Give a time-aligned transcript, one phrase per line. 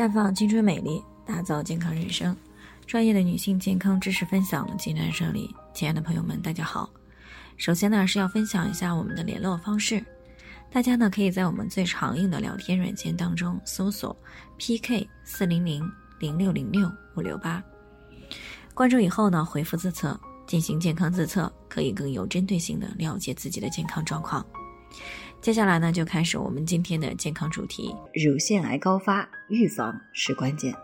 [0.00, 2.34] 绽放青春美丽，打造健康人生。
[2.86, 6.88] 专业的女性健康知识分享的济南这里，亲爱的朋友们，大家好。
[7.58, 10.02] 首先呢是要分享一下我们的联络方式，
[10.72, 14.16] 大家呢可以在我们最常用的聊天软件当中搜索
[14.56, 15.86] PK 四零零
[16.18, 17.62] 零六零六五六八，
[18.72, 24.42] 关注以后呢回复自测进行健康自测，可以更有针对性的了解自己的健康状况。
[25.40, 30.74] 接下来呢，就开始我们今天的健康主题：乳腺癌高发，预防是关键。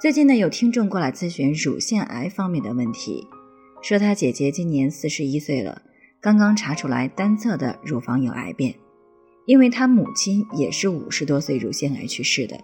[0.00, 3.26] 最近呢，有听众过来咨询乳腺癌方面的问题，
[3.82, 5.82] 说他姐姐今年四十一岁了，
[6.20, 8.76] 刚刚查出来单侧的乳房有癌变，
[9.44, 12.56] 因为他母亲也是五十多岁乳腺癌去世的，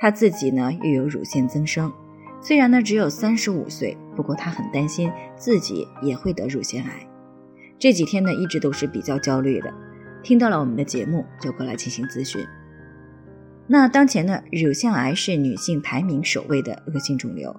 [0.00, 1.92] 他自己呢又有乳腺增生，
[2.40, 7.06] 虽然呢只有三十五岁，不过他很担心自己也会得乳腺癌，
[7.78, 9.72] 这几天呢一直都是比较焦虑的。
[10.22, 12.44] 听到了我们的节目，就过来进行咨询。
[13.66, 17.54] 那当前呢，乳腺癌是女性排名首位的恶性肿瘤，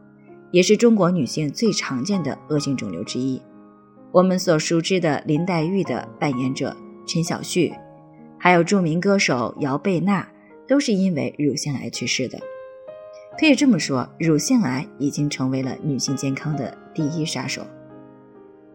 [0.51, 3.41] 也是中国女性最常见的恶性肿瘤之一。
[4.11, 6.75] 我们所熟知的林黛玉的扮演者
[7.07, 7.73] 陈小旭，
[8.37, 10.27] 还有著名歌手姚贝娜，
[10.67, 12.37] 都是因为乳腺癌去世的。
[13.39, 17.65] 可以这么说，乳腺癌已经成为了女性健康的第一杀手。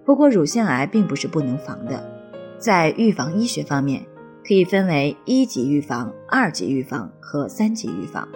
[0.04, 2.17] 不过，乳腺癌并不是不能防的。
[2.58, 4.04] 在预防医学方面，
[4.44, 8.28] 可以分为一级预防、二级预防和三级预防。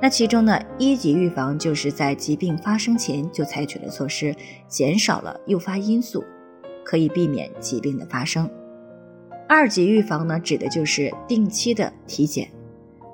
[0.00, 4.36] 那其中呢，一级预防就是在疾病发生前就采取了措施，
[4.68, 6.22] 减少了诱发因素，
[6.84, 8.48] 可以避免疾病的发生。
[9.48, 12.50] 二级预防呢，指的就是定期的体检，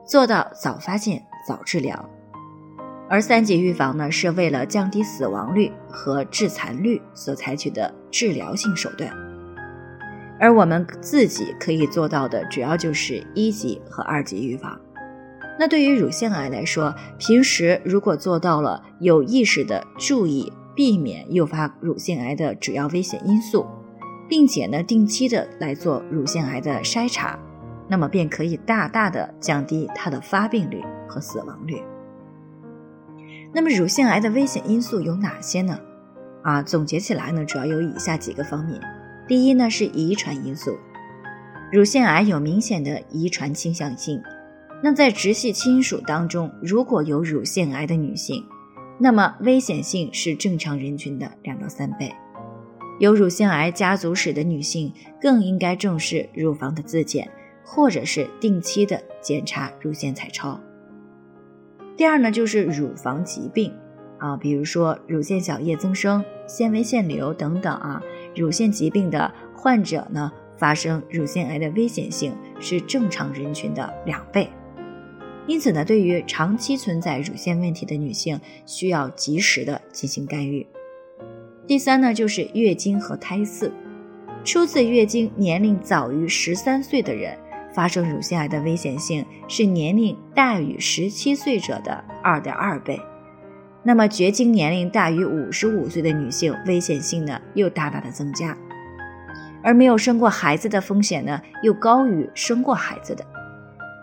[0.04, 2.08] 做到早发现、早治疗。
[3.08, 9.08] 而三级预防呢，是为了降低死亡率和致残率所采取的治疗性手段。
[10.42, 14.76] 而我们自己可以做到的，主要就是一级和二级预防。
[15.56, 23.64] 那对于乳腺癌来说，平时如果做到了有意识的注意避免诱发乳腺癌的主要危险因素，
[24.28, 27.38] 并且呢定期的来做乳腺癌的筛查，
[27.86, 31.80] 那么便可以大大的降低它的发病率和死亡率。
[33.52, 35.78] 那么乳腺癌的危险因素有哪些呢？
[36.42, 38.80] 啊，总结起来呢，主要有以下几个方面。
[39.28, 40.76] 第一呢是遗传因素，
[41.72, 44.20] 乳腺癌有明显的遗传倾向性。
[44.82, 48.44] 那在直系亲属当中，如果有乳腺癌的女性，
[48.98, 52.12] 那么危险性是正常人群的两到三倍。
[52.98, 57.30] 有乳腺癌家族史的女性更应该重视乳房的自检，
[57.64, 60.60] 或者是定期的检查乳腺彩超。
[61.96, 63.72] 第二呢就是乳房疾病
[64.18, 68.02] 啊，比如说乳腺小叶增生、纤维腺瘤等等啊。
[68.34, 74.48] 乳腺疾病的患者呢，发生乳腺癌的危险性是正常人群的两倍，
[75.46, 80.66] 因此呢，对于长期存在乳腺问题的女性，需要及时的进行干预。
[81.66, 83.70] 第三呢，就是月经和胎饲，
[84.44, 87.38] 初次月经年龄早于十三岁的人，
[87.72, 93.00] 发生乳腺癌的危险性是年龄大于十七岁者的二点二倍。
[93.84, 98.56] 那么，绝经年龄大于五十五岁的女性，危险性呢又大大的增加，
[99.62, 103.26] 而没有生过孩子的风险呢又高于生过孩子的。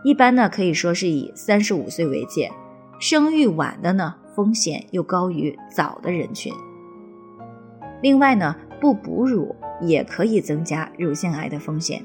[0.03, 2.51] 一般呢可以说是以三十五岁为界，
[2.99, 6.51] 生育晚的呢风险又高于早的人群。
[8.01, 12.03] 另外呢，不哺乳也可以增加乳腺癌的风险。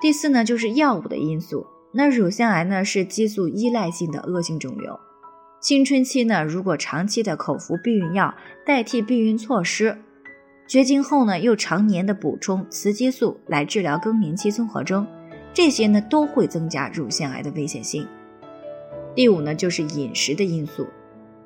[0.00, 4.98] 第四呢就是药物的因素，那乳腺癌呢是激素依赖性的恶性肿瘤。
[5.64, 8.34] 青春期呢，如果长期的口服避孕药
[8.66, 9.96] 代替避孕措施，
[10.68, 15.06] 绝经后呢又常年的补充雌激素来治疗更年期综合征，
[15.54, 18.06] 这些呢都会增加乳腺癌的危险性。
[19.14, 20.86] 第五呢就是饮食的因素，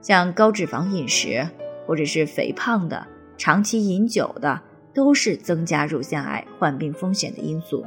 [0.00, 1.48] 像高脂肪饮食
[1.86, 3.06] 或者是肥胖的、
[3.36, 4.60] 长期饮酒的，
[4.92, 7.86] 都是增加乳腺癌患病风险的因素。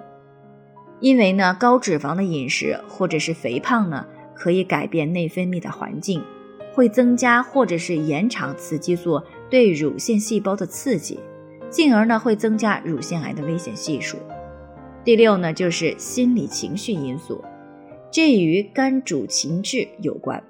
[1.02, 4.08] 因为呢高脂肪的饮食或者是肥胖呢。
[4.36, 6.22] 可以改变内分泌的环境，
[6.74, 11.20] 会增加或者是延长雌激素对乳腺细胞的刺激，
[11.70, 14.18] 进而呢会增加乳腺癌的危险系数。
[15.04, 17.44] 第六呢就是心理情绪因素，
[18.12, 20.44] 这与肝主情志有关。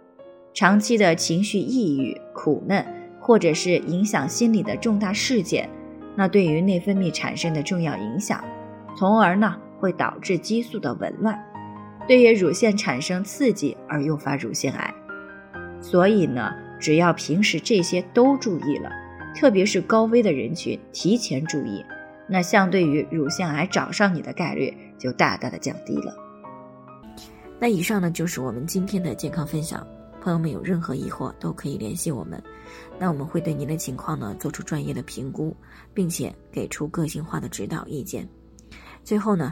[0.54, 2.86] 长期的情绪抑郁、苦闷，
[3.20, 5.70] 或者是影响心理的重大事件，
[6.16, 8.44] 那对于内分泌产生的重要影响，
[8.98, 11.42] 从而呢会导致激素的紊乱。
[12.08, 14.94] 对于乳腺产生刺激而诱发乳腺癌。
[15.82, 18.90] 所以呢只要平时这些都注意了
[19.36, 21.84] 特别是高危的人群提前注意
[22.28, 26.16] 那相对于乳腺癌找上你的概率就大大的降低了。
[27.60, 29.86] 那以上呢就是我们今天的健康分享。
[30.22, 32.42] 朋友们有任何疑惑都可以联系我们。
[33.00, 35.56] 那我们会对您的情况呢做出专业的评估
[35.94, 38.28] 并且给出个性化的指导意见。
[39.04, 39.52] 最后呢